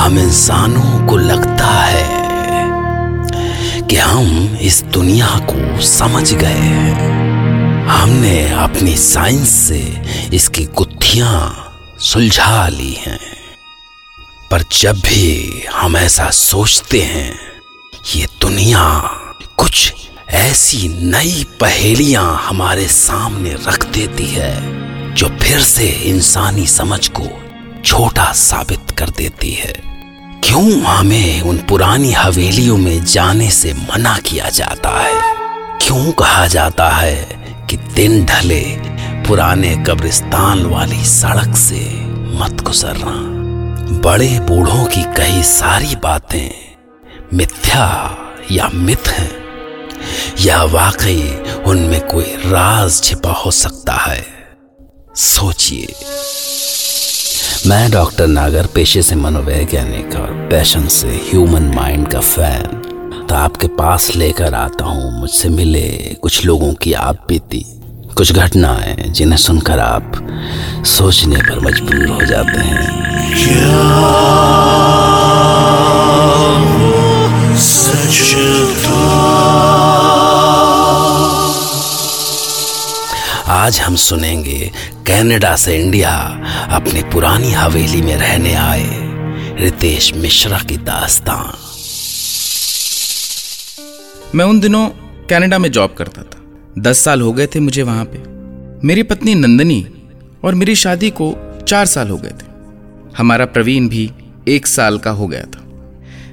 हम 0.00 0.18
इंसानों 0.18 1.06
को 1.06 1.16
लगता 1.16 1.66
है 1.66 2.08
कि 3.86 3.96
हम 3.96 4.56
इस 4.60 4.82
दुनिया 4.82 5.26
को 5.26 5.80
समझ 5.80 6.34
गए 6.34 6.46
हैं। 6.46 7.86
हमने 7.86 8.52
अपनी 8.52 8.96
साइंस 8.96 9.48
से 9.48 10.02
इसकी 10.34 10.64
गुत्थियाँ 10.64 11.64
सुलझा 11.98 12.68
ली 12.68 12.92
हैं। 12.92 13.18
पर 14.50 14.64
जब 14.80 14.96
भी 14.96 15.64
हम 15.74 15.96
ऐसा 15.96 16.30
सोचते 16.30 17.00
हैं, 17.00 17.38
ये 18.16 18.26
दुनिया 18.40 19.00
कुछ 19.56 19.94
ऐसी 20.28 20.88
नई 20.88 21.46
पहेलियाँ 21.60 22.42
हमारे 22.44 22.88
सामने 22.88 23.50
रख 23.50 23.86
देती 23.86 24.26
है, 24.26 24.54
जो 25.14 25.28
फिर 25.28 25.60
से 25.60 25.88
इंसानी 25.88 26.66
समझ 26.66 27.08
को 27.08 27.28
छोटा 27.84 28.32
साबित 28.32 28.90
कर 28.98 29.10
देती 29.10 29.50
है। 29.50 29.89
क्यों 30.44 30.82
हमें 30.82 31.40
उन 31.40 31.56
पुरानी 31.58 32.12
हवेलियों 32.12 32.76
में 32.76 33.04
जाने 33.04 33.50
से 33.50 33.72
मना 33.72 34.18
किया 34.18 34.48
जाता 34.48 34.90
है? 34.90 35.20
क्यों 35.82 36.12
कहा 36.12 36.46
जाता 36.46 36.88
है 36.88 37.28
कि 37.70 37.76
दिन 37.76 38.26
ढले, 38.26 38.60
पुराने 39.28 39.84
कब्रिस्तान 39.86 40.66
वाली 40.66 41.04
सड़क 41.04 41.56
से 41.56 42.04
मत 42.06 42.60
गुजरना। 42.62 43.40
बड़े 43.98 44.40
बूढ़ों 44.40 44.84
की 44.84 45.02
कई 45.02 45.42
सारी 45.42 45.96
बातें 45.96 46.76
मिथ्या 47.34 48.16
या 48.52 48.70
मिथ 48.74 49.08
हैं, 49.08 49.30
या 50.40 50.62
वाकई 50.62 51.42
उनमें 51.66 52.06
कोई 52.06 52.34
राज 52.46 53.02
छिपा 53.02 53.32
हो 53.32 53.50
सकता 53.50 53.92
है? 53.92 54.26
सोचिए। 55.16 55.94
मैं 57.66 57.90
डॉक्टर 57.90 58.26
नागर 58.26 58.66
पेशे 58.66 59.02
से 59.02 59.14
मनोवैज्ञानिक 59.14 60.14
और 60.16 60.30
पैशन 60.50 60.86
से 60.88 61.08
ह्यूमन 61.08 61.62
माइंड 61.74 62.06
का 62.08 62.20
फ़ैन। 62.20 63.26
तो 63.28 63.34
आपके 63.34 63.66
पास 63.68 64.10
लेकर 64.16 64.54
आता 64.54 64.84
हूँ 64.84 65.20
मुझसे 65.20 65.48
मिले 65.48 65.88
कुछ 66.22 66.44
लोगों 66.46 66.72
की 66.74 66.92
आप 66.92 67.26
बीती 67.28 67.64
कुछ 68.16 68.32
घटनाएँ 68.32 68.96
जिन्हें 69.08 69.38
सुनकर 69.38 69.78
आप 69.78 70.12
सोचने 70.86 71.36
पर 71.36 71.60
मजबूर 71.60 72.06
हो 72.08 72.24
जाते 72.24 72.60
हैं। 72.60 72.88
आज 83.50 83.80
हम 83.80 83.96
सुनेंगे 83.96 84.70
कनाडा 85.06 85.56
से 85.56 85.78
इंडिया 85.78 86.10
अपनी 86.70 87.02
पुरानी 87.02 87.52
हवेली 87.52 88.02
में 88.02 88.16
रहने 88.16 88.54
आए 88.54 88.84
रितेश 89.60 90.14
मिश्रा 90.14 90.58
की 90.58 90.76
दास्तान। 90.76 91.52
मैं 94.34 94.44
उन 94.44 94.60
दिनों 94.60 94.88
कनाडा 95.30 95.58
में 95.58 95.72
जॉब 95.72 95.94
करता 95.98 96.22
था। 96.22 96.42
दस 96.78 96.98
साल 96.98 97.20
हो 97.20 97.32
गए 97.32 97.46
थे 97.46 97.60
मुझे 97.60 97.82
वहाँ 97.82 98.04
पे। 98.04 98.18
मेरी 98.86 99.02
पत्नी 99.02 99.34
नंदनी 99.34 99.86
और 100.44 100.54
मेरी 100.54 100.74
शादी 100.74 101.10
को 101.10 101.34
चार 101.68 101.86
साल 101.86 102.08
हो 102.08 102.16
गए 102.16 102.30
थे। 102.30 102.46
हमारा 103.18 103.46
प्रवीण 103.46 103.88
भी 103.88 104.10
एक 104.48 104.66
साल 104.66 104.98
का 104.98 105.10
हो 105.10 105.26
गया 105.26 105.44
था। 105.44 105.60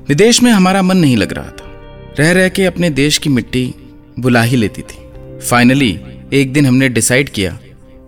विदेश 0.08 0.44
में 0.44 0.52
हमारा 0.52 0.82
मन 0.82 0.98
नहीं 0.98 1.18
लग 1.18 1.34
रहा 1.34 1.50
था। 1.50 1.74
रह 2.20 2.32
रह 2.32 2.50
के 2.50 2.66
अपने 2.66 2.90
देश 2.90 3.18
की 3.18 3.30
मिट्टी 3.30 3.76
बुला 4.20 4.42
ही 4.42 4.58
लेती 4.58 4.82
थी। 4.82 5.08
फाइनली 5.40 6.00
एक 6.34 6.52
दिन 6.54 6.66
हमने 6.66 6.88
डिसाइड 6.90 7.30
किया 7.30 7.58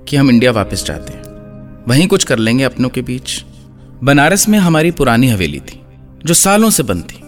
कि 0.07 0.15
हम 0.15 0.29
इंडिया 0.29 0.51
वापस 0.51 0.83
जाते 0.85 1.13
हैं। 1.13 1.21
वहीं 1.87 2.07
कुछ 2.07 2.23
कर 2.23 2.37
लेंगे 2.37 2.63
अपनों 2.63 2.89
के 2.89 3.01
बीच। 3.01 3.43
बनारस 4.03 4.47
में 4.49 4.57
हमारी 4.59 4.91
पुरानी 4.91 5.29
हवेली 5.29 5.59
थी, 5.59 5.79
जो 6.25 6.33
सालों 6.33 6.69
से 6.69 6.83
बंद 6.83 7.03
थी। 7.03 7.21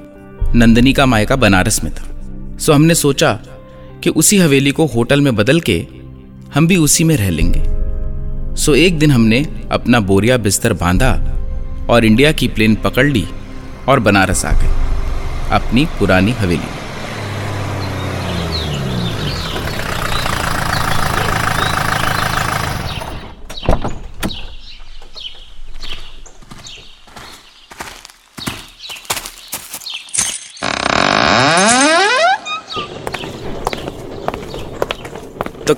नंदनी 0.56 0.94
का 0.94 1.06
मायका 1.06 1.36
बनारस 1.36 1.84
में 1.84 1.94
था। 1.96 2.58
सो 2.58 2.74
हमने 2.74 2.96
सोचा 2.96 3.34
कि 4.04 4.10
उसी 4.10 4.38
हवेली 4.38 4.72
को 4.72 4.86
होटल 4.86 5.22
में 5.22 5.36
बदल 5.36 5.60
के 5.60 5.86
हम 6.54 6.68
भी 6.68 6.78
उसी 6.78 7.04
में 7.04 7.16
रह 7.18 7.30
लेंगे। 7.30 7.64
सो 8.56 8.76
एक 8.76 9.00
दिन 9.00 9.12
हमने 9.12 9.46
अपना 9.72 10.00
बोरिया 10.00 10.38
बिस्तर 10.38 10.74
बांधा 10.74 11.14
और 11.90 12.06
इंडिया 12.06 12.32
की 12.32 12.48
प्लेन 12.48 12.76
पकड़ 12.76 13.08
ली 13.08 13.26
और 13.88 14.00
बनारस 14.00 14.46
आ 14.46 14.52
गए, 14.52 14.74
अपनी 15.52 15.86
पुरानी 16.00 16.32
हवेली 16.32 16.81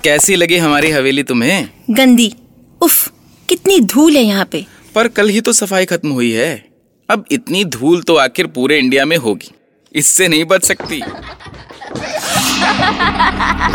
कैसी 0.04 0.36
लगी 0.36 0.58
हमारी 0.58 0.90
हवेली 0.92 1.24
तुम्हें? 1.24 1.70
गंदी। 1.90 2.34
उफ 2.82 3.12
कितनी 3.50 3.80
धूल 3.82 4.16
है 4.16 4.24
यहाँ 4.24 4.46
पे। 4.52 4.66
पर 4.96 5.08
कल 5.08 5.30
ही 5.30 5.42
तो 5.42 5.54
सफ़ाई 5.54 5.86
खत्म 5.86 6.10
हुई 6.10 6.32
है। 6.32 6.66
अब 7.10 7.26
इतनी 7.32 7.64
धूल 7.66 8.02
तो 8.02 8.16
आखिर 8.16 8.48
पूरे 8.48 8.80
इंडिया 8.80 9.06
में 9.06 9.16
होगी। 9.18 9.52
इससे 9.96 10.28
नहीं 10.28 10.46
बच 10.46 10.64
सकती। 10.64 11.00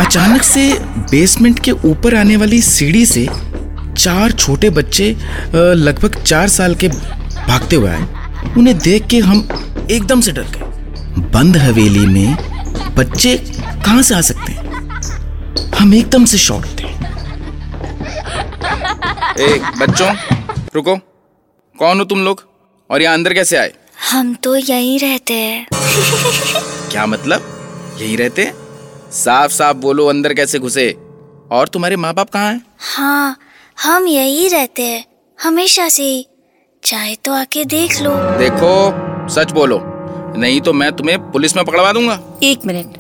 अचानक 0.05 0.43
से 0.43 0.73
बेसमेंट 1.11 1.65
के 1.65 1.71
ऊपर 1.71 2.15
आने 2.15 2.37
वाली 2.37 2.61
सीढ़ी 2.63 3.05
से 3.07 3.27
चार 3.99 4.33
छोटे 4.33 4.71
बच्चे 4.71 5.11
लगभग 5.55 6.23
चार 6.23 6.49
साल 6.49 6.75
के 6.75 6.89
भागते 6.89 7.77
हुए 7.77 7.91
आए। 7.91 8.55
उन्हें 8.59 8.79
देख 8.79 9.07
के 9.07 9.19
हम 9.19 9.49
एकदम 9.91 10.21
से 10.21 10.33
डर 10.33 10.47
गए। 10.57 11.23
बंद 11.33 11.57
हवेली 11.57 12.07
में 12.07 12.95
बच्चे 12.97 13.37
कहाँ 13.55 14.03
से 14.03 14.15
आ 14.15 14.21
सकते 14.21 14.53
हैं? 14.53 14.68
हम 15.77 15.95
एकदम 15.95 16.25
से 16.25 16.39
शॉक 16.39 16.65
थे 16.65 16.87
ए 19.45 19.59
बच्चों 19.81 20.15
रुको। 20.75 20.97
कौन 21.79 21.99
हो 21.99 22.05
तुम 22.05 22.25
लोग? 22.25 22.43
और 22.91 23.03
यहाँ 23.03 23.15
अंदर 23.15 23.35
कैसे 23.35 23.57
आए? 23.57 23.73
हम 24.11 24.35
तो 24.35 24.57
यहीं 24.57 24.99
रहते 24.99 25.35
हैं। 25.35 25.67
क्या 26.91 27.07
मतलब? 27.07 27.43
यही 28.01 28.17
रहते? 28.17 28.45
हैं? 28.45 28.55
साफ़ 29.13 29.53
साफ़ 29.53 29.77
बोलो 29.77 30.07
अंदर 30.07 30.35
कैसे 30.35 30.59
घुसे। 30.59 30.91
और 31.53 31.69
तुम्हारे 31.69 31.97
माँ 31.97 32.15
बाप 32.15 32.31
कहाँ 32.31 32.53
हैं? 32.53 32.63
हाँ 32.97 33.39
हम 33.83 34.07
यही 34.07 34.49
रहते 34.49 34.83
हैं 34.83 35.05
हमेशा 35.43 35.89
से 35.89 36.03
ही। 36.03 36.27
चाहे 36.85 37.15
तो 37.15 37.33
आके 37.33 37.65
देख 37.65 38.01
लो। 38.01 38.11
देखो 38.39 39.29
सच 39.29 39.53
बोलो। 39.53 39.81
नहीं 40.39 40.61
तो 40.61 40.73
मैं 40.73 40.93
तुम्हें 40.93 41.19
पुलिस 41.33 41.57
में 41.57 41.65
पकड़वा 41.65 41.93
दूँगा। 41.93 42.21
एक 42.43 42.67
मिनट। 42.67 42.97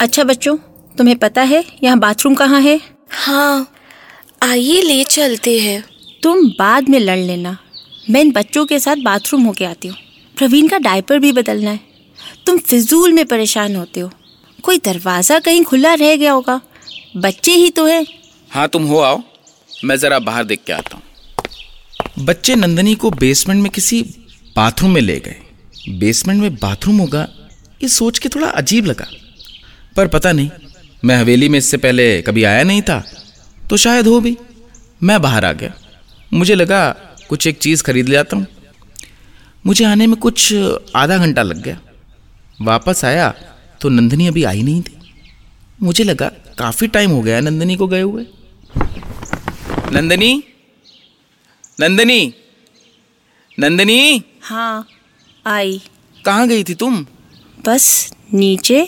अच्छा 0.00 0.24
बच्चों 0.24 0.56
तुम्हें 0.98 1.16
पता 1.18 1.42
है 1.42 1.64
यहाँ 1.84 1.98
बाथरूम 1.98 2.34
कहाँ 2.34 2.60
है? 2.60 2.80
हाँ 3.10 3.74
आइए 4.42 4.80
ले 4.82 5.02
चलते 5.04 5.58
हैं। 5.60 5.82
तुम 6.22 6.48
बाद 6.50 6.88
में 6.88 6.98
लड़ 7.00 7.18
लेना। 7.18 7.56
मैं 8.10 8.20
इन 8.20 8.30
बच्चों 8.32 8.64
के 8.66 8.78
साथ 8.78 8.96
बाथरूम 8.96 9.42
होके 9.42 9.64
आती 9.64 9.88
हूँ। 9.88 9.96
प्रवीण 10.36 10.68
का 10.68 10.78
डायपर 10.78 11.18
भी 11.18 11.32
बदलना 11.32 11.70
है। 11.70 11.80
तुम 12.46 12.58
फिजूल 12.58 13.12
में 13.12 13.24
परेशान 13.26 13.76
होते 13.76 14.00
हो। 14.00 14.10
कोई 14.64 14.78
दरवाज़ा 14.78 15.38
कहीं 15.38 15.64
खुला 15.64 15.94
रह 15.94 16.16
गया 16.16 16.32
होगा। 16.32 16.60
बच्चे 17.16 17.52
ही 17.52 17.70
तो 17.70 17.86
है। 17.86 18.04
हाँ 18.50 18.68
तुम 18.68 18.84
हो 18.84 18.98
आओ। 18.98 19.22
मैं 19.84 19.96
जरा 19.96 20.18
बाहर 20.18 20.44
देख 20.44 20.60
के 20.66 20.72
आता 20.72 20.96
हूँ। 20.96 22.24
बच्चे 22.24 22.54
नंदनी 22.54 22.94
को 22.94 23.10
बेसमेंट 23.10 23.62
में 23.62 23.70
किसी 23.72 24.02
बाथरूम 24.56 24.90
में 24.90 25.00
ले 25.00 25.18
गए। 25.20 25.96
बेसमेंट 25.98 26.40
में 26.42 26.54
बाथरूम 26.54 26.98
होगा 26.98 27.28
ये 27.80 27.88
सोच 27.88 28.18
के 28.18 28.28
थोड़ा 28.28 28.48
अजीब 28.48 28.86
लगा। 28.86 29.06
पर 29.96 30.08
पता 30.08 30.32
नहीं 30.32 30.48
मैं 31.04 31.16
हवेली 31.16 31.48
में 31.48 31.58
इससे 31.58 31.76
पहले 31.76 32.22
कभी 32.22 32.44
आया 32.44 32.62
नहीं 32.62 32.82
था 32.82 33.02
तो 33.70 33.76
शायद 33.76 34.06
हो 34.06 34.20
भी। 34.20 34.36
मैं 35.02 35.20
बाहर 35.22 35.44
आ 35.44 35.52
गया। 35.52 35.74
मुझे 36.32 36.54
लगा 36.54 36.80
कुछ 37.28 37.46
एक 37.46 37.58
चीज़ 37.58 37.82
खरीद 37.82 38.08
ले 38.08 38.16
आता 38.16 38.36
हूँ। 38.36 38.46
मुझे 39.66 39.84
आने 39.84 40.06
में 40.06 40.16
कुछ 40.16 40.52
आधा 40.96 41.18
घंटा 41.18 41.42
लग 41.42 41.62
गया। 41.62 41.80
वापस 42.60 43.04
आया 43.04 43.28
तो 43.80 43.88
नंदनी 43.88 44.26
अभी 44.26 44.44
आई 44.44 44.62
नहीं 44.62 44.82
थी। 44.82 44.96
मुझे 45.82 46.04
लगा 46.04 46.28
काफ़ी 46.58 46.86
टाइम 46.86 47.10
हो 47.10 47.20
गया 47.22 47.40
नंदनी 47.40 47.76
को 47.76 47.86
गए 47.86 48.00
हुए। 48.00 48.26
नंदनी? 49.92 50.42
नंदनी? 51.80 52.34
नंदनी? 53.58 54.22
हाँ 54.42 54.86
आई। 55.46 55.80
कहाँ 56.24 56.48
गई 56.48 56.64
थी 56.64 56.74
तुम? 56.74 57.04
बस 57.66 58.12
नीचे 58.34 58.86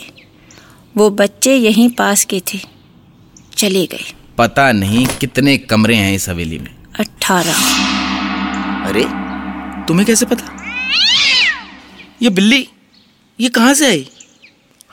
वो 0.97 1.09
बच्चे 1.09 1.55
यहीं 1.55 1.89
पास 1.89 2.25
के 2.25 2.41
थे 2.53 2.59
चले 3.57 3.85
गए। 3.85 4.03
पता 4.37 4.71
नहीं 4.71 5.05
कितने 5.07 5.57
कमरे 5.57 5.95
हैं 5.95 6.13
इस 6.13 6.29
हवेली 6.29 6.59
में। 6.59 6.75
अठारह 6.99 7.53
अरे 8.89 9.03
तुम्हें 9.87 10.05
कैसे 10.07 10.25
पता? 10.25 10.57
ये 12.21 12.29
बिल्ली 12.29 12.67
ये 13.39 13.49
कहाँ 13.49 13.73
से 13.73 13.87
आई? 13.87 14.01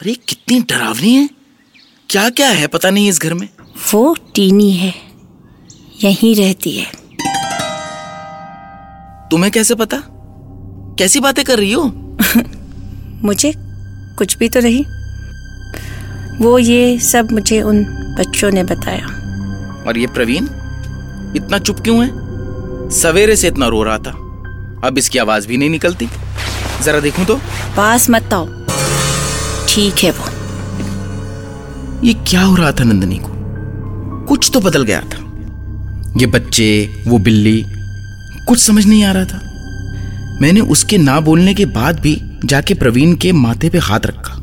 अरे 0.02 0.14
कितनी 0.14 0.60
डरावनी 0.60 1.14
है। 1.14 1.28
क्या 2.10 2.28
क्या 2.30 2.48
है 2.48 2.66
पता 2.66 2.90
नहीं 2.90 3.08
इस 3.08 3.20
घर 3.20 3.34
में? 3.34 3.48
वो 3.94 4.16
टीनी 4.34 4.70
है 4.72 4.94
यहीं 6.04 6.34
रहती 6.36 6.76
है। 6.78 6.86
तुम्हें 9.30 9.52
कैसे 9.52 9.74
पता? 9.74 10.02
कैसी 10.98 11.20
बातें 11.20 11.44
कर 11.44 11.58
रही 11.58 11.72
हो? 11.72 11.82
मुझे 13.26 13.52
कुछ 14.18 14.36
भी 14.36 14.48
तो 14.48 14.60
नहीं। 14.60 14.84
वो 16.40 16.58
ये 16.58 16.98
सब 16.98 17.32
मुझे 17.32 17.62
उन 17.62 17.84
बच्चों 18.18 18.50
ने 18.50 18.64
बताया। 18.64 19.06
और 19.86 19.98
ये 19.98 20.06
प्रवीण 20.06 20.44
इतना 21.36 21.58
चुप 21.58 21.80
क्यों 21.80 22.04
है? 22.04 22.10
सवेरे 22.90 23.36
से 23.36 23.48
इतना 23.48 23.66
रो 23.66 23.82
रहा 23.82 23.98
था। 23.98 24.10
अब 24.84 24.94
इसकी 24.98 25.18
आवाज़ 25.18 25.48
भी 25.48 25.56
नहीं 25.56 25.70
निकलती। 25.70 26.08
जरा 26.84 27.00
देखूँ 27.00 27.24
तो? 27.24 27.36
पास 27.76 28.10
मत 28.10 28.34
आओ। 28.34 28.46
ठीक 29.68 29.94
है 30.04 30.10
वो। 30.10 30.24
ये 32.06 32.14
क्या 32.14 32.42
हो 32.42 32.56
रहा 32.56 32.72
था 32.72 32.84
नंदनी 32.84 33.16
को? 33.16 33.28
कुछ 34.28 34.50
तो 34.54 34.60
बदल 34.60 34.82
गया 34.82 35.00
था। 35.00 35.24
ये 36.16 36.26
बच्चे 36.26 36.90
वो 37.06 37.18
बिल्ली 37.18 37.64
कुछ 38.48 38.58
समझ 38.58 38.86
नहीं 38.86 39.04
आ 39.04 39.12
रहा 39.12 39.24
था। 39.24 39.40
मैंने 40.42 40.60
उसके 40.60 40.98
ना 40.98 41.20
बोलने 41.20 41.54
के 41.54 41.66
बाद 41.66 42.00
भी 42.00 42.38
जाके 42.44 42.74
प्रवीण 42.74 43.16
के 43.16 43.32
माथे 43.32 43.70
पे 43.70 43.78
हाथ 43.78 44.00
रखा। 44.06 44.37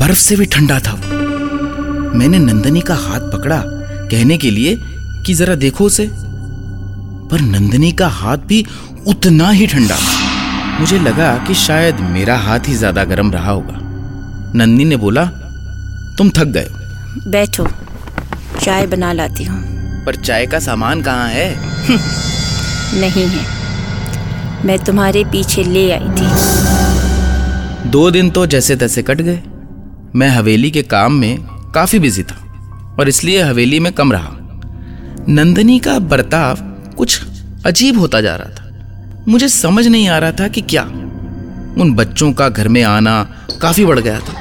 बर्फ़ 0.00 0.18
से 0.18 0.36
भी 0.36 0.46
ठंडा 0.46 0.78
था 0.78 0.92
वो। 0.92 1.16
मैंने 2.18 2.38
नंदनी 2.38 2.80
का 2.80 2.94
हाथ 2.96 3.20
पकड़ा 3.32 3.62
कहने 4.10 4.36
के 4.38 4.50
लिए 4.50 4.76
कि 5.26 5.34
जरा 5.34 5.54
देखो 5.56 5.84
उसे। 5.84 6.06
पर 7.30 7.40
नंदनी 7.40 7.92
का 7.92 8.08
हाथ 8.08 8.46
भी 8.48 8.64
उतना 9.06 9.50
ही 9.50 9.66
ठंडा। 9.66 9.96
मुझे 10.80 10.98
लगा 10.98 11.36
कि 11.46 11.54
शायद 11.56 12.00
मेरा 12.10 12.36
हाथ 12.38 12.68
ही 12.68 12.74
ज़्यादा 12.74 13.04
गर्म 13.04 13.30
रहा 13.32 13.50
होगा। 13.50 13.78
नंदनी 14.54 14.84
ने 14.84 14.96
बोला 14.96 15.24
तुम 16.18 16.30
थक 16.30 16.46
गए 16.48 16.68
बैठो 17.26 17.66
चाय 18.60 18.86
बना 18.86 19.12
लाती 19.12 19.44
हूँ। 19.44 19.60
पर 20.04 20.16
चाय 20.16 20.46
का 20.46 20.58
सामान 20.60 21.02
कहाँ 21.02 21.28
है? 21.28 21.48
नहीं 23.00 23.26
है। 23.26 24.66
मैं 24.66 24.78
तुम्हारे 24.78 25.24
पीछे 25.24 25.62
ले 25.64 25.90
आई 25.92 26.08
थी। 26.10 27.90
दो 27.90 28.10
दिन 28.10 28.30
तो 28.30 28.46
जैसे 28.46 28.76
तैसे 28.76 29.02
कट 29.02 29.20
गए। 29.20 29.40
मैं 30.16 30.28
हवेली 30.28 30.70
के 30.70 30.82
काम 30.82 31.12
में 31.12 31.38
काफ़ी 31.74 31.98
बिज़ी 31.98 32.22
था 32.22 32.36
और 33.00 33.08
इसलिए 33.08 33.42
हवेली 33.42 33.80
में 33.80 33.92
कम 33.92 34.12
रहा। 34.12 34.30
नंदनी 35.28 35.78
का 35.78 35.98
बर्ताव 35.98 36.56
कुछ 36.94 37.22
अजीब 37.66 37.98
होता 37.98 38.20
जा 38.20 38.36
रहा 38.36 38.48
था। 38.48 38.70
मुझे 39.28 39.48
समझ 39.48 39.86
नहीं 39.86 40.08
आ 40.08 40.18
रहा 40.18 40.32
था 40.32 40.48
कि 40.48 40.60
क्या। 40.60 40.82
उन 41.78 41.92
बच्चों 41.94 42.32
का 42.32 42.48
घर 42.48 42.68
में 42.68 42.82
आना 42.82 43.46
काफ़ी 43.62 43.84
बढ़ 43.84 43.98
गया 43.98 44.20
था। 44.20 44.32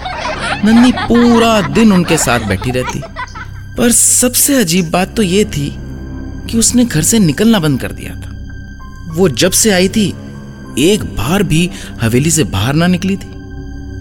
नंदनी 0.66 0.92
पूरा 0.92 1.62
दिन 1.62 1.94
उनके 1.94 2.18
साथ 2.18 2.40
बैठी 2.40 2.72
रहती। 2.72 3.02
पर 3.78 3.92
सबसे 3.92 4.56
अजीब 4.56 4.90
बात 4.90 5.16
तो 5.16 5.22
ये 5.22 5.46
थी 5.46 5.76
कि 6.50 6.58
उसने 6.58 6.86
घर 6.86 7.02
से 7.02 7.20
निकलना 7.20 7.60
बंद 7.60 7.82
कर 7.82 7.92
दिया 7.92 8.16
था। 8.16 8.30
वो 9.14 9.30
जब 9.30 9.52
से 9.52 9.72
आई 9.72 9.90
थी, 9.90 10.14
एक 10.80 11.04
बार 11.04 11.44
भी 11.44 11.70
हवेली 12.02 12.32
से 12.32 12.44
बाहर 12.44 12.74
ना 12.74 12.88
निकली 12.88 13.18
थी। 13.18 13.38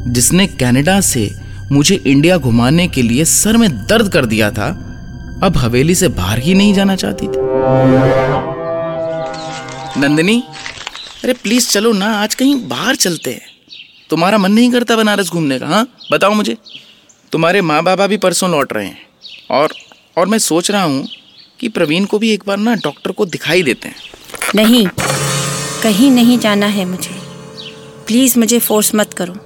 जिसने 0.06 0.46
कनाडा 0.46 1.00
से 1.00 1.45
मुझे 1.72 1.94
इंडिया 1.94 2.38
घुमाने 2.38 2.88
के 2.88 3.02
लिए 3.02 3.24
सर 3.24 3.56
में 3.56 3.86
दर्द 3.86 4.12
कर 4.12 4.26
दिया 4.26 4.50
था। 4.50 4.66
अब 5.42 5.56
हवेली 5.56 5.94
से 5.94 6.08
बाहर 6.08 6.38
ही 6.38 6.54
नहीं 6.54 6.74
जाना 6.74 6.96
चाहती 6.96 7.26
थी। 7.26 7.32
नंदिनी, 10.00 10.44
अरे 11.24 11.32
प्लीज़ 11.32 11.70
चलो 11.70 11.92
ना, 11.92 12.22
आज 12.22 12.34
कहीं 12.34 12.68
बाहर 12.68 12.96
चलते 12.96 13.30
हैं। 13.30 13.40
तुम्हारा 14.10 14.38
मन 14.38 14.52
नहीं 14.52 14.70
करता 14.70 14.96
बनारस 14.96 15.30
घूमने 15.30 15.58
का 15.58 15.66
हाँ? 15.66 15.88
बताओ 16.12 16.34
मुझे। 16.34 16.56
तुम्हारे 17.32 17.60
माँ 17.60 17.82
बाबा 17.82 18.06
भी 18.06 18.16
परसों 18.16 18.50
लौट 18.50 18.72
रहे 18.72 18.86
हैं। 18.86 18.98
और 19.50 19.68
और 20.16 20.26
मैं 20.26 20.38
सोच 20.38 20.70
रहा 20.70 20.82
हूँ 20.82 21.08
कि 21.60 21.68
प्रवीण 21.68 22.04
को 22.04 22.18
भी 22.18 22.30
एक 22.30 22.44
बार 22.46 22.56
ना 22.56 22.74
डॉक्टर 22.74 23.10
को 23.10 23.26
दिखाई 23.26 23.62
देते 23.62 23.88
हैं। 23.88 23.96
नहीं, 24.54 24.86
कहीं 25.82 26.10
नहीं 26.10 26.38
जाना 26.38 26.66
है 26.66 26.84
मुझे। 26.84 27.16
प्लीज़ 28.06 28.38
मुझे 28.38 28.58
फोर्स 28.58 28.94
मत 28.94 29.12
करो। 29.12 29.45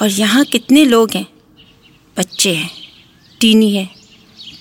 और 0.00 0.08
यहाँ 0.08 0.44
कितने 0.44 0.84
लोग 0.84 1.10
हैं? 1.14 1.26
बच्चे 2.16 2.54
हैं 2.54 2.70
टीनी 3.40 3.70
है 3.76 3.84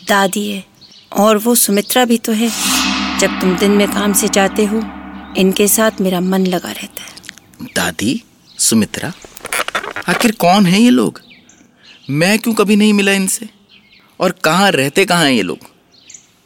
दादी 0.08 0.48
है 0.52 0.64
और 1.12 1.38
वो 1.38 1.56
सुमित्रा 1.56 2.06
भी 2.06 2.18
तो 2.18 2.32
है। 2.32 2.50
जब 3.20 3.40
तुम 3.42 3.58
दिन 3.58 3.72
में 3.72 3.88
काम 3.92 4.14
से 4.14 4.28
जाते 4.28 4.66
हो 4.66 4.82
इनके 5.38 5.68
साथ 5.68 6.02
मेरा 6.02 6.20
मन 6.20 6.46
लगा 6.48 6.72
रहता 6.72 7.04
है। 7.04 7.68
दादी 7.76 8.22
सुमित्रा 8.60 9.12
आखिर 10.10 10.32
कौन 10.32 10.66
है 10.66 10.82
ये 10.82 10.90
लोग? 10.90 11.22
मैं 12.10 12.38
क्यों 12.40 12.54
कभी 12.54 12.76
नहीं 12.76 12.94
मिला 12.94 13.12
इनसे? 13.12 13.50
और 14.20 14.32
कहाँ 14.44 14.72
रहते 14.72 15.06
कहाँ 15.06 15.26
हैं 15.26 15.32
ये 15.32 15.42
लोग? 15.42 15.60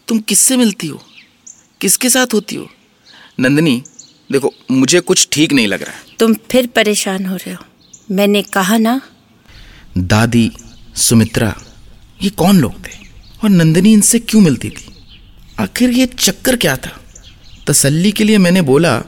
तुम 0.07 0.19
किससे 0.19 0.57
मिलती 0.57 0.87
हो? 0.87 1.01
किसके 1.81 2.09
साथ 2.09 2.33
होती 2.33 2.55
हो? 2.55 2.67
नंदनी 3.39 3.81
देखो 4.31 4.53
मुझे 4.71 4.99
कुछ 4.99 5.27
ठीक 5.31 5.53
नहीं 5.53 5.67
लग 5.67 5.81
रहा 5.83 5.95
है। 5.95 6.17
तुम 6.19 6.33
फिर 6.51 6.67
परेशान 6.67 7.25
हो 7.25 7.35
रहे 7.35 7.53
हो। 7.53 7.65
मैंने 8.12 8.42
कहा 8.42 8.78
ना 8.78 9.02
दादी 9.98 10.52
सुमित्रा 10.96 11.54
ये 12.24 12.30
कौन 12.30 12.60
लोग 12.60 12.74
थे? 12.74 12.92
और 13.44 13.50
नंदनी 13.50 13.94
इनसे 13.94 14.19
क्यों 14.19 14.42
मिलती 14.42 14.69
थी? 14.69 14.86
आखिर 15.60 15.90
ये 15.90 16.06
चक्कर 16.06 16.56
क्या 16.56 16.75
था? 16.78 16.92
तसल्ली 17.68 18.12
के 18.12 18.24
लिए 18.24 18.38
मैंने 18.38 18.62
बोला 18.62 19.02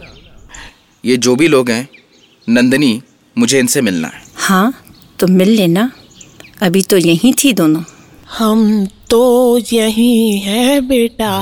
ये 1.03 1.17
जो 1.17 1.35
भी 1.35 1.47
लोग 1.47 1.69
हैं 1.69 1.87
नंदनी 2.49 3.01
मुझे 3.37 3.59
इनसे 3.59 3.81
मिलना 3.81 4.07
है। 4.07 4.21
हाँ 4.35 4.73
तो 5.19 5.27
मिल 5.27 5.49
लेना। 5.49 5.91
अभी 6.61 6.81
तो 6.81 6.97
यहीं 6.97 7.33
थी 7.33 7.53
दोनों। 7.53 7.83
हम 8.37 8.85
तो 9.09 9.57
यही 9.73 10.37
है 10.39 10.81
बेटा 10.81 11.33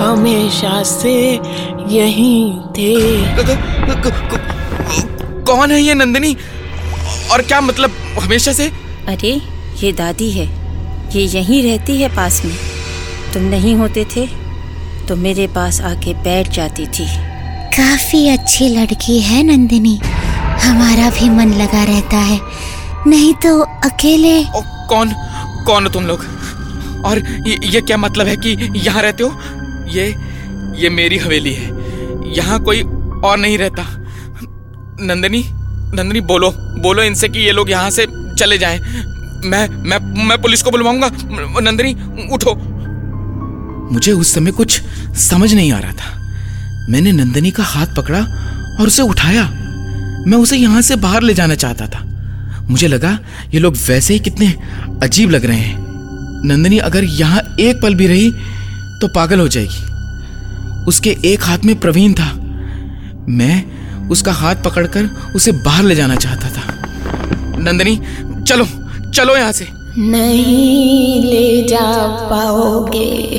हमेशा 0.00 0.82
से 0.82 1.14
यही 1.96 2.52
थे। 2.76 2.94
कौन 5.50 5.70
है 5.70 5.80
ये 5.80 5.94
नंदिनी? 5.94 6.36
और 7.32 7.42
क्या 7.42 7.60
मतलब 7.60 7.96
हमेशा 8.18 8.52
से? 8.52 8.66
अरे 9.08 9.30
ये 9.76 9.92
दादी 9.92 10.30
है। 10.30 10.46
ये 11.16 11.22
यहीं 11.28 11.62
रहती 11.62 12.00
है 12.02 12.08
पास 12.08 12.44
में। 12.44 12.54
तुम 13.34 13.42
नहीं 13.42 13.74
होते 13.74 14.04
थे 14.04 14.26
तो 15.08 15.16
मेरे 15.16 15.46
पास 15.46 15.80
आके 15.80 16.14
बैठ 16.14 16.48
जाती 16.48 16.86
थी। 16.86 17.06
काफ़ी 17.76 18.28
अच्छी 18.28 18.68
लड़की 18.68 19.20
है 19.20 19.42
नंदिनी। 19.42 19.98
हमारा 20.62 21.10
भी 21.10 21.28
मन 21.28 21.52
लगा 21.54 21.84
रहता 21.84 22.16
है। 22.16 22.40
नहीं 23.06 23.34
तो 23.34 23.58
अकेले। 23.60 24.38
ओ, 24.40 24.62
कौन 24.88 25.12
कौन 25.66 25.86
हो 25.86 25.90
तुम 25.90 26.06
लोग? 26.06 26.24
और 27.04 27.18
ये, 27.48 27.58
ये 27.64 27.80
क्या 27.80 27.96
मतलब 27.96 28.26
है 28.26 28.36
कि 28.36 28.72
यहाँ 28.76 29.02
रहते 29.02 29.22
हो? 29.22 29.30
ये 29.88 30.06
ये 30.82 30.90
मेरी 30.90 31.18
हवेली 31.18 31.54
है। 31.54 31.70
यहाँ 32.36 32.62
कोई 32.62 32.82
और 33.24 33.38
नहीं 33.38 33.58
रहता। 33.58 33.82
नंदनी 35.02 35.42
नंदनी, 35.94 36.20
बोलो 36.20 36.50
बोलो 36.80 37.02
इनसे 37.02 37.28
कि 37.28 37.38
ये 37.38 37.52
लोग 37.52 37.70
यहाँ 37.70 37.90
से 37.90 38.06
चले 38.38 38.58
जाएँ। 38.58 38.78
मैं 39.44 39.68
मैं 39.68 39.98
मैं 40.26 40.40
पुलिस 40.42 40.62
को 40.62 40.70
बुलवाऊँगा। 40.70 41.10
नंदनी, 41.60 41.92
उठो। 42.32 42.54
मुझे 43.92 44.12
उस 44.12 44.34
समय 44.34 44.50
कुछ 44.50 44.80
समझ 45.20 45.52
नहीं 45.54 45.72
आ 45.72 45.78
रहा 45.78 45.92
था। 45.92 46.18
मैंने 46.90 47.12
नंदनी 47.12 47.50
का 47.50 47.62
हाथ 47.62 47.86
पकड़ा 47.96 48.20
और 48.80 48.86
उसे 48.86 49.02
उठाया। 49.02 49.44
मैं 50.26 50.38
उसे 50.38 50.56
यहाँ 50.56 50.82
से 50.82 50.96
बाहर 50.96 51.22
ले 51.22 51.34
जाना 51.34 51.54
चाहता 51.54 51.86
था। 51.86 52.06
मुझे 52.70 52.88
लगा, 52.88 53.18
ये 53.54 53.60
लोग 53.60 53.76
वैसे 53.88 54.14
ही 54.14 54.20
कितने 54.20 54.54
अजीब 55.02 55.30
लग 55.30 55.44
रहे 55.44 55.58
हैं। 55.58 55.76
नंदनी, 56.44 56.78
अगर 56.78 57.04
यहाँ 57.04 57.42
एक 57.60 57.80
पल 57.82 57.94
भी 57.94 58.06
रही 58.06 58.30
तो 59.00 59.08
पागल 59.08 59.40
हो 59.40 59.48
जाएगी। 59.48 60.84
उसके 60.84 61.16
एक 61.24 61.44
हाथ 61.44 61.58
में 61.58 61.78
प्रवीण 61.80 62.12
था। 62.12 62.32
मैं 63.28 63.79
उसका 64.10 64.32
हाथ 64.32 64.56
पकड़कर 64.64 65.08
उसे 65.34 65.52
बाहर 65.64 65.84
ले 65.84 65.94
जाना 65.94 66.14
चाहता 66.16 66.48
था। 66.48 66.62
नंदनी 67.58 67.96
चलो 68.48 68.66
चलो 69.10 69.36
यहाँ 69.36 69.52
से। 69.52 69.68
नहीं 69.98 71.22
ले 71.24 71.68
जा 71.68 71.80
पाओगे। 72.30 73.38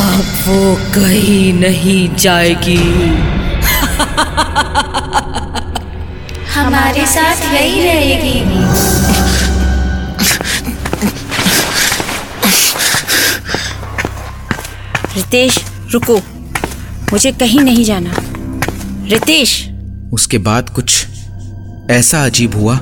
अब 0.00 0.24
वो 0.46 0.74
कहीं 0.94 1.52
नहीं 1.52 2.14
जाएगी। 2.16 2.78
हमारे 6.54 7.06
साथ 7.06 7.54
यही 7.54 7.82
रहेगी। 7.84 8.38
रितेश 15.16 15.58
रुको। 15.92 16.20
मुझे 17.12 17.30
कहीं 17.32 17.60
नहीं 17.60 17.84
जाना। 17.84 18.14
रितेश! 19.08 19.52
उसके 20.12 20.38
बाद 20.38 20.68
कुछ 20.68 21.06
ऐसा 21.90 22.24
अजीब 22.24 22.54
हुआ, 22.54 22.78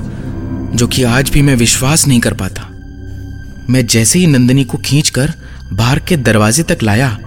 जो 0.73 0.87
कि 0.87 1.03
आज 1.03 1.29
भी 1.29 1.41
मैं 1.41 1.55
विश्वास 1.55 2.07
नहीं 2.07 2.19
कर 2.19 2.33
पाता। 2.33 2.67
मैं 3.69 3.85
जैसे 3.85 4.19
ही 4.19 4.27
नंदनी 4.27 4.63
को 4.63 4.77
खींचकर 4.77 5.33
बाहर 5.73 5.99
के 5.99 6.17
दरवाजे 6.17 6.63
तक 6.63 6.83
लाया, 6.83 7.17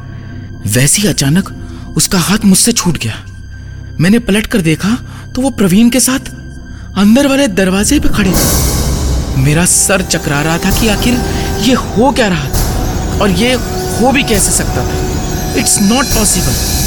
वैसे 0.66 1.02
ही 1.02 1.09
अचानक 1.09 1.49
उसका 1.97 2.18
हाथ 2.18 2.44
मुझसे 2.44 2.73
छूट 2.73 2.99
गया। 2.99 3.14
मैंने 4.00 4.18
पलट 4.18 4.47
कर 4.47 4.61
देखा 4.61 4.90
तो 5.35 5.42
वो 5.42 5.50
प्रवीण 5.50 5.90
के 5.90 6.00
साथ 6.00 6.30
अंदर 6.99 7.26
वाले 7.26 7.49
दरवाजे 7.50 7.99
पे 8.00 8.09
खड़े 8.09 8.30
थे। 8.30 9.40
मेरा 9.42 9.64
सर 9.64 10.02
चकरा 10.02 10.40
रहा 10.42 10.59
था 10.59 10.71
कि 10.80 10.88
आखिर 10.88 11.14
ये 11.62 11.75
हो 11.75 12.11
क्या 12.11 12.28
रहा 12.28 12.49
था 12.49 13.18
और 13.21 13.30
ये 13.30 13.52
हो 13.52 14.12
भी 14.12 14.23
कैसे 14.23 14.52
सकता 14.52 14.85
था। 14.85 15.56
इट्स 15.59 15.80
नॉट 15.82 16.04
पॉसिबल 16.06 16.80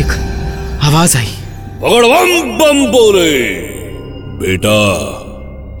एक 0.00 0.12
आवाज़ 0.82 1.16
आई। 1.18 1.26
भगड़वम 1.82 2.58
बम 2.58 2.92
बोले 2.92 3.40
बेटा 4.38 4.76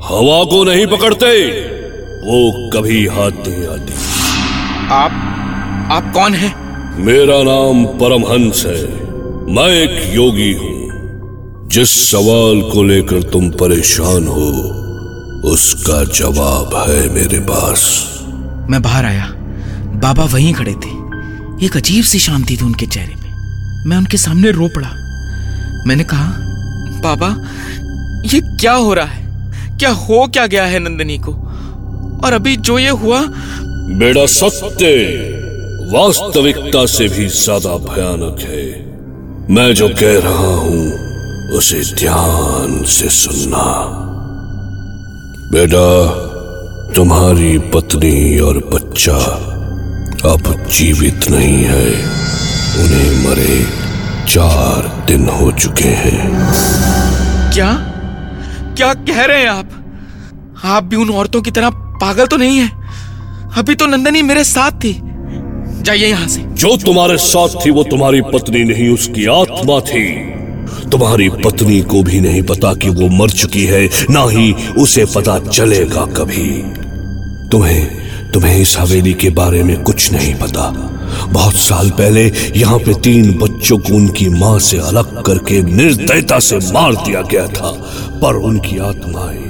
हवा 0.04 0.44
को 0.44 0.64
नहीं 0.64 0.86
पकड़ते 0.86 1.50
वो 2.20 2.70
कभी 2.70 3.06
हाथ 3.06 3.30
नहीं 3.48 3.66
आती। 3.66 3.94
आप 4.90 5.12
आप 5.92 6.12
कौन 6.14 6.34
हैं? 6.34 6.52
मेरा 6.96 7.42
नाम 7.42 7.84
परमहंस 7.84 8.66
है। 8.66 8.82
मैं 9.54 9.68
एक 9.68 10.14
योगी 10.14 10.52
हूँ। 10.52 10.80
जिस 11.68 12.10
सवाल 12.10 12.70
को 12.72 12.82
लेकर 12.82 13.22
तुम 13.22 13.50
परेशान 13.50 14.26
हो 14.26 14.50
उसका 15.50 16.04
जवाब 16.04 16.90
है 16.90 17.08
मेरे 17.14 17.40
पास। 17.40 17.80
मैं 18.70 18.82
बाहर 18.82 19.04
आया। 19.04 19.30
बाबा 20.02 20.24
वहीं 20.24 20.54
खड़े 20.54 20.72
थे। 20.72 20.92
एक 21.66 21.76
अजीब 21.76 22.04
सी 22.04 22.18
शांति 22.18 22.56
थी 22.56 22.64
उनके 22.64 22.86
चेहरे 22.86 23.19
मैं 23.86 23.96
उनके 23.96 24.16
सामने 24.16 24.50
रो 24.50 24.68
पड़ा। 24.68 24.88
मैंने 25.86 26.04
कहा 26.04 26.32
बाबा 27.02 27.28
ये 28.26 28.40
क्या 28.60 28.72
हो 28.72 28.94
रहा 28.94 29.04
है? 29.04 29.28
क्या 29.78 29.90
हो 29.90 30.26
क्या 30.26 30.46
गया 30.46 30.64
है 30.64 30.78
नंदनी 30.78 31.18
को? 31.18 31.32
और 32.24 32.32
अभी 32.32 32.56
जो 32.58 32.78
ये 32.78 32.90
हुआ 33.02 33.20
बेटा 33.98 34.26
सत्य 34.26 34.86
वास्तविकता 35.92 36.84
से 36.86 37.08
भी 37.08 37.26
ज़्यादा 37.28 37.76
भयानक 37.86 38.40
है। 38.40 38.66
मैं 39.54 39.72
जो 39.74 39.88
कह 39.88 40.18
रहा 40.24 40.54
हूँ, 40.56 40.82
उसे 41.58 41.80
ध्यान 41.94 42.82
से 42.86 43.08
सुनना। 43.10 43.64
बेटा, 45.52 45.86
तुम्हारी 46.94 47.58
पत्नी 47.72 48.38
और 48.38 48.58
बच्चा 48.74 49.16
अब 50.24 50.54
जीवित 50.70 51.28
नहीं 51.30 51.64
है। 51.64 51.90
उन्हें 52.78 53.28
मरे 53.28 53.66
चार 54.28 55.06
दिन 55.06 55.28
हो 55.28 55.52
चुके 55.52 55.88
हैं। 55.88 56.20
क्या? 57.52 57.72
क्या 58.76 58.94
कह 58.94 59.24
रहे 59.24 59.40
हैं 59.40 59.48
आप? 59.48 59.70
आप 60.64 60.84
भी 60.84 60.96
उन 60.96 61.10
औरतों 61.10 61.42
की 61.42 61.50
तरह 61.50 61.70
पागल 61.70 62.26
तो 62.26 62.36
नहीं 62.36 62.58
है? 62.58 62.70
अभी 63.56 63.74
तो 63.74 63.86
नंदनी 63.86 64.22
मेरे 64.22 64.44
साथ 64.44 64.70
थी। 64.70 65.00
जाइए 65.82 66.06
यहाँ 66.06 66.28
से। 66.28 66.40
जो 66.40 66.76
तुम्हारे 66.76 67.16
साथ 67.16 67.48
थी 67.66 67.70
वो 67.70 67.82
तुम्हारी 67.82 68.20
पत्नी 68.20 68.64
नहीं 68.64 68.88
उसकी 68.88 69.26
आत्मा 69.26 69.80
थी। 69.80 70.30
तुम्हारी 70.90 71.28
पत्नी 71.28 71.80
को 71.80 72.02
भी 72.02 72.20
नहीं 72.20 72.42
पता 72.42 72.74
कि 72.74 72.88
वो 72.88 73.08
मर 73.08 73.30
चुकी 73.30 73.64
है 73.64 73.90
ना 74.10 74.22
ही 74.30 74.52
उसे 74.52 75.04
पता 75.04 75.38
चलेगा 75.38 76.06
कभी। 76.06 76.62
तुम्हें 77.48 77.86
तुम्हें 78.30 78.56
इस 78.56 78.78
हवेली 78.78 79.14
के 79.14 79.30
बारे 79.30 79.62
में 79.62 79.82
कुछ 79.82 80.12
नहीं 80.12 80.34
पता। 80.34 80.96
बहुत 81.32 81.54
साल 81.54 81.90
पहले 81.90 82.24
यहाँ 82.56 82.78
पे 82.78 82.94
तीन 82.94 83.32
बच्चों 83.38 83.78
को 83.78 83.94
उनकी 83.94 84.28
माँ 84.28 84.58
से 84.58 84.78
अलग 84.78 85.22
करके 85.22 85.62
निर्दयता 85.62 86.38
से 86.38 86.58
मार 86.72 86.94
दिया 86.94 87.22
गया 87.22 87.46
था, 87.46 87.70
पर 88.22 88.34
उनकी 88.34 88.78
आत्माएँ 88.78 89.48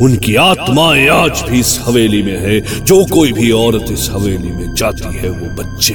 उनकी 0.00 0.34
आत्माएँ 0.34 1.08
आज 1.08 1.42
भी 1.48 1.60
इस 1.60 1.78
हवेली 1.82 2.22
में 2.22 2.38
है। 2.40 2.84
जो 2.84 3.04
कोई 3.04 3.32
भी 3.32 3.50
औरत 3.50 3.86
इस 3.90 4.08
हवेली 4.10 4.50
में 4.50 4.74
जाती 4.74 5.16
है, 5.16 5.28
वो 5.30 5.46
बच्चे 5.62 5.94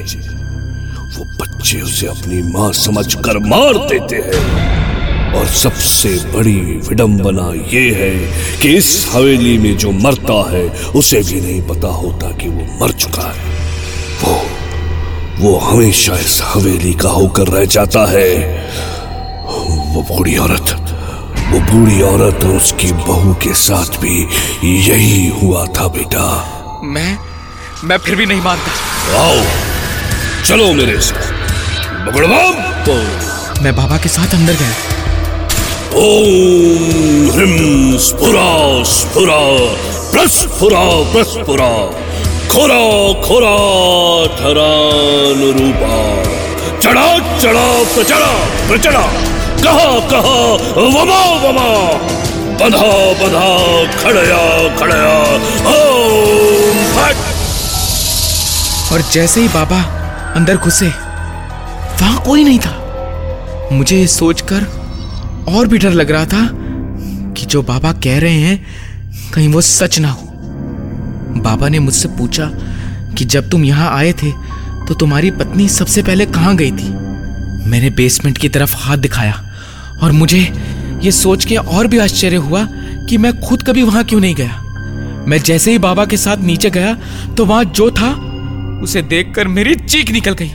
वो 1.18 1.26
बच्चे 1.42 1.82
उसे 1.82 2.08
अपनी 2.08 2.42
माँ 2.42 2.72
समझकर 2.74 3.38
मार 3.40 3.78
देते 3.88 4.16
हैं। 4.16 5.34
और 5.34 5.46
सबसे 5.46 6.10
बड़ी 6.34 6.60
विडंबना 6.90 7.52
ये 7.74 7.92
है 7.92 8.32
कि 8.62 8.70
इस 8.70 9.12
हवेली 9.14 9.58
में 9.58 9.78
जो 9.78 9.92
मरता 9.92 10.52
है, 10.52 10.68
उसे 10.96 11.20
भी 11.20 11.42
नहीं 11.42 11.62
पता 11.62 11.88
होता 11.88 12.32
कि 12.32 12.50
वो 12.50 12.66
मर 12.82 12.92
चुका 12.92 13.22
है। 13.22 13.50
वो 14.24 14.36
वो 15.40 15.58
हमेशा 15.58 16.14
इस 16.16 16.42
हवेली 16.44 16.94
का 16.94 17.10
होकर 17.10 17.48
रह 17.48 17.66
जाता 17.66 18.06
है। 18.12 18.28
वो 19.94 20.02
बूढ़ी 20.02 20.38
औरत 20.38 20.78
वो 21.50 21.60
बूढ़ी 21.60 22.02
औरत 22.02 22.44
और 22.44 22.56
उसकी 22.56 22.92
बहू 22.92 23.34
के 23.34 23.54
साथ 23.54 23.98
भी 24.02 24.28
यही 24.64 25.28
हुआ 25.42 25.66
था 25.66 25.88
बेटा। 25.88 26.26
मैं 26.84 27.18
मैं 27.84 27.98
फिर 27.98 28.16
भी 28.16 28.26
नहीं 28.26 28.42
मानता। 28.42 28.72
आओ 29.18 29.44
चलो 30.46 30.74
मेरे 30.74 31.00
साथ। 31.02 31.32
बगड़वाम। 32.08 33.64
मैं 33.64 33.76
बाबा 33.76 33.98
के 33.98 34.10
साथ 34.10 34.34
अंदर 34.34 34.54
गया। 34.54 34.72
ओम 35.96 37.32
ह्रीं 37.32 37.98
स्फुरा 38.00 38.84
स्फुरा 38.84 39.42
प्रस्फुरा 40.12 40.86
प्रस्फुरा। 41.14 41.72
खोरा 42.52 42.80
खोरा 43.22 43.56
धरान 44.38 45.42
रूपा 45.58 45.98
चढ़ा 46.80 47.40
चढ़ा 47.40 47.68
प्रचड़ा 47.94 48.32
प्रचड़ा 48.68 49.04
कहा 49.64 50.00
कहा, 50.10 50.40
वमा 50.82 51.20
वमा। 51.44 51.68
बधा 52.62 52.90
बधा, 53.20 53.48
खड़या 54.02 54.42
खड़या 54.78 55.14
ओम 55.70 56.82
फट। 56.96 57.16
और 58.94 59.02
जैसे 59.12 59.42
ही 59.42 59.48
बाबा 59.48 59.82
अंदर 60.36 60.58
घुसे, 60.58 60.88
वहाँ 60.88 62.22
कोई 62.22 62.44
नहीं 62.44 62.60
था। 62.60 63.70
मुझे 63.72 64.08
सोचकर 64.08 64.62
और 65.50 65.68
भी 65.68 65.78
डर 65.78 65.92
लग 65.92 66.12
रहा 66.12 66.26
था 66.26 66.50
कि 67.34 67.46
जो 67.46 67.62
बाबा 67.62 67.92
कह 67.94 68.20
रहे 68.20 68.40
हैं, 68.40 68.66
कहीं 69.34 69.48
वो 69.50 69.62
सच 69.62 70.00
ना 70.00 70.10
हो। 70.10 70.31
बाबा 71.38 71.70
ने 71.70 71.80
मुझसे 71.80 72.08
पूछा 72.08 72.50
कि 73.18 73.26
जब 73.26 73.50
तुम 73.50 73.64
यहाँ 73.66 73.90
आए 73.98 74.12
थे 74.14 74.32
तो 74.88 74.94
तुम्हारी 74.94 75.32
पत्नी 75.32 75.68
सबसे 75.70 76.04
पहले 76.04 76.26
कहाँ 76.26 76.56
गई 76.56 76.72
थी? 76.72 76.90
मैंने 77.70 77.90
बेसमेंट 77.90 78.38
की 78.38 78.50
तरफ़ 78.50 78.76
हाथ 78.76 78.98
दिखाया 78.98 79.42
और 80.04 80.12
मुझे 80.12 80.40
ये 81.04 81.12
सोच 81.12 81.46
के 81.46 81.56
और 81.56 81.88
भी 81.88 81.98
आश्चर्य 81.98 82.36
हुआ 82.36 82.66
कि 83.10 83.18
मैं 83.18 83.40
खुद 83.42 83.64
कभी 83.64 83.84
वहाँ 83.84 84.04
क्यों 84.04 84.20
नहीं 84.20 84.36
गया। 84.36 84.62
मैं 85.28 85.42
जैसे 85.42 85.72
ही 85.72 85.78
बाबा 85.78 86.06
के 86.06 86.18
साथ 86.18 86.38
नीचे 86.38 86.70
गया 86.70 86.94
तो 87.38 87.46
वहाँ 87.46 87.64
जो 87.64 87.90
था, 87.92 88.12
उसे 88.84 89.02
देखकर 89.02 89.48
मेरी 89.48 89.76
चीख 89.76 90.12
निकल 90.12 90.34
गई। 90.34 90.52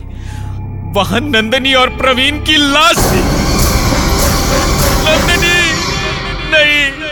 वहाँ 0.94 1.20
नंदनी 1.20 1.74
और 1.74 1.88
प्रवीण 1.88 2.38
की 2.44 2.56
लाश 2.56 2.96
थी। 2.96 3.20
नंदनी! 5.06 5.58
नहीं! 6.50 7.05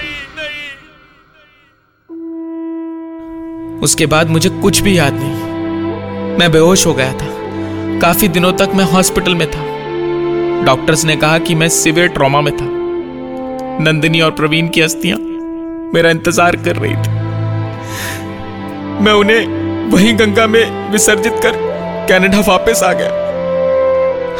उसके 3.84 4.06
बाद 4.06 4.30
मुझे 4.30 4.48
कुछ 4.48 4.80
भी 4.80 4.98
याद 4.98 5.14
नहीं। 5.14 6.38
मैं 6.38 6.50
बेहोश 6.52 6.86
हो 6.86 6.94
गया 6.94 7.12
था। 7.12 7.32
काफ़ी 8.00 8.28
दिनों 8.28 8.52
तक 8.52 8.70
मैं 8.74 8.84
हॉस्पिटल 8.84 9.34
में 9.34 9.50
था। 9.50 9.64
डॉक्टर्स 10.64 11.04
ने 11.04 11.16
कहा 11.16 11.38
कि 11.38 11.54
मैं 11.54 11.68
सिवियर 11.68 12.08
ट्रॉमा 12.08 12.40
में 12.40 12.56
था। 12.56 12.66
नंदिनी 13.84 14.20
और 14.20 14.30
प्रवीण 14.30 14.68
की 14.68 14.80
अस्थियाँ 14.80 15.18
मेरा 15.94 16.10
इंतज़ार 16.10 16.56
कर 16.56 16.76
रही 16.76 16.94
थी। 16.94 17.22
मैं 19.04 19.12
उन्हें 19.12 19.90
वहीं 19.90 20.18
गंगा 20.18 20.46
में 20.46 20.90
विसर्जित 20.92 21.40
कर 21.42 21.56
कनाडा 22.08 22.40
वापस 22.40 22.82
आ 22.82 22.92
गया। 22.92 23.10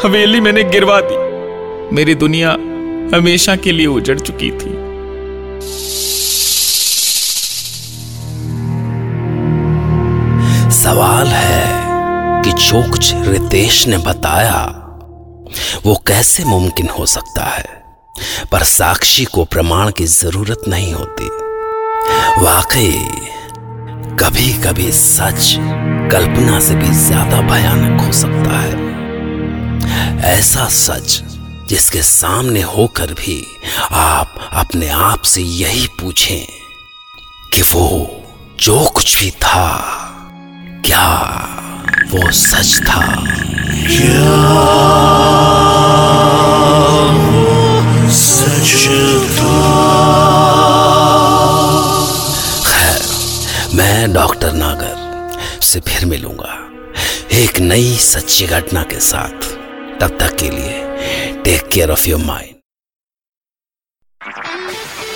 हवेली 0.03 0.41
मैंने 0.41 0.63
गिरवा 0.63 0.99
दी। 1.03 1.95
मेरी 1.95 2.15
दुनिया 2.15 2.51
हमेशा 3.15 3.55
के 3.55 3.71
लिए 3.71 3.87
उजड़ 3.87 4.19
चुकी 4.19 4.51
थी। 4.51 4.73
सवाल 10.85 11.27
है 11.27 12.43
कि 12.43 12.51
जो 12.51 12.91
कुछ 12.91 13.13
रितेश 13.15 13.87
ने 13.87 13.97
बताया, 13.97 14.59
वो 15.85 15.95
कैसे 16.07 16.43
मुमकिन 16.43 16.89
हो 16.89 17.05
सकता 17.05 17.43
है? 17.43 17.63
पर 18.51 18.63
साक्षी 18.63 19.25
को 19.25 19.45
प्रमाण 19.45 19.91
की 19.91 20.05
ज़रूरत 20.05 20.61
नहीं 20.67 20.93
होती। 20.93 21.29
वाकई 22.43 22.91
कभी 24.19 24.53
कभी 24.53 24.91
सच 24.91 25.55
कल्पना 26.11 26.59
से 26.59 26.75
भी 26.75 26.91
ज़्यादा 26.91 27.41
भयानक 27.41 28.01
हो 28.01 28.11
सकता 28.11 28.59
है। 28.59 28.73
ऐसा 30.33 30.67
सच 30.67 31.21
जिसके 31.69 32.01
सामने 32.01 32.61
होकर 32.61 33.13
भी 33.13 33.43
आप 33.91 34.49
अपने 34.53 34.89
आप 34.89 35.21
से 35.21 35.41
यही 35.41 35.87
पूछें 35.87 36.45
कि 37.53 37.61
वो 37.61 38.23
जो 38.59 38.85
कुछ 38.85 39.19
भी 39.19 39.31
था। 39.31 40.01
क्या 40.85 41.05
वो 42.11 42.31
सच 42.31 42.79
था? 42.79 43.05
क्या 43.87 44.33
वो 47.21 48.09
सच 48.11 48.73
खैर 52.67 53.01
मैं 53.75 54.13
डॉक्टर 54.13 54.53
नागर 54.53 54.95
से 55.61 55.79
फिर 55.79 56.05
मिलूँगा। 56.05 56.53
एक 57.31 57.59
नई 57.59 57.95
सच्ची 57.95 58.45
घटना 58.47 58.83
के 58.83 58.99
साथ। 58.99 59.49
तब 60.01 60.17
तक 60.19 60.35
के 60.35 60.49
लिए 60.49 60.83
take 61.45 61.69
care 61.73 61.91
of 61.91 62.09
your 62.09 62.19
mind 62.19 62.64